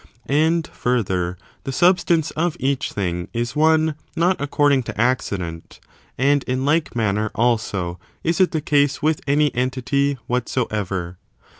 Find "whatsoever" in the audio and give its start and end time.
10.25-11.19